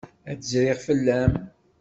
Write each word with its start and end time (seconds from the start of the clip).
Ad 0.31 0.37
d-zriɣ 0.39 0.79
fell-am. 0.87 1.33